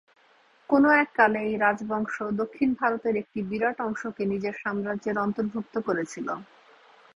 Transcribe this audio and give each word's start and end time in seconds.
কোন 0.69 0.83
এককালে 1.01 1.39
এই 1.43 1.55
রাজবংশ 1.57 2.15
দক্ষিণ 2.41 2.69
ভারতের 2.79 3.15
একটি 3.17 3.39
বিরাট 3.49 3.77
অংশকে 3.81 4.23
নিজের 4.31 4.55
সাম্রাজ্যের 4.63 5.17
অন্তর্ভুক্ত 5.17 5.75
করেছিল। 5.87 6.27